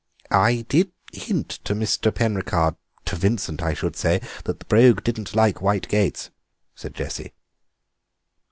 [0.31, 2.11] "I did hint to Mr.
[2.11, 6.31] Penricarde—to Vincent, I should say—that the Brogue didn't like white gates,"
[6.73, 7.33] said Jessie.